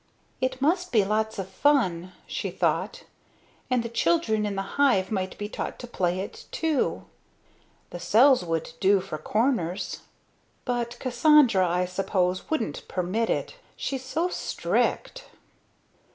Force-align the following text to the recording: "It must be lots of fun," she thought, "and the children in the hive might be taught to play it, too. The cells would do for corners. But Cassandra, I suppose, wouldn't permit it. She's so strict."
"It 0.41 0.59
must 0.59 0.91
be 0.91 1.05
lots 1.05 1.37
of 1.37 1.47
fun," 1.47 2.13
she 2.25 2.49
thought, 2.49 3.03
"and 3.69 3.83
the 3.83 3.87
children 3.87 4.47
in 4.47 4.55
the 4.55 4.63
hive 4.81 5.11
might 5.11 5.37
be 5.37 5.47
taught 5.47 5.77
to 5.77 5.85
play 5.85 6.21
it, 6.21 6.45
too. 6.51 7.05
The 7.91 7.99
cells 7.99 8.43
would 8.43 8.71
do 8.79 8.99
for 8.99 9.19
corners. 9.19 9.99
But 10.65 10.97
Cassandra, 10.97 11.67
I 11.69 11.85
suppose, 11.85 12.49
wouldn't 12.49 12.87
permit 12.87 13.29
it. 13.29 13.57
She's 13.75 14.03
so 14.03 14.29
strict." 14.29 15.25